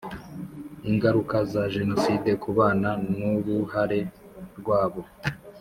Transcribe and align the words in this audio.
Ingaruka 0.89 1.35
za 1.51 1.63
Jenoside 1.75 2.29
ku 2.41 2.49
bana 2.57 2.89
n 3.15 3.17
uruhare 3.35 3.99
rwabo 4.59 5.01